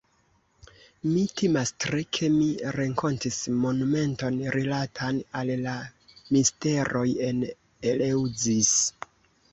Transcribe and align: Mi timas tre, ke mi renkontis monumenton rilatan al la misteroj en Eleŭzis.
Mi 1.07 1.25
timas 1.41 1.71
tre, 1.83 1.99
ke 2.17 2.29
mi 2.37 2.47
renkontis 2.77 3.37
monumenton 3.65 4.41
rilatan 4.57 5.21
al 5.43 5.53
la 5.69 5.77
misteroj 6.39 7.07
en 7.29 7.47
Eleŭzis. 7.93 8.77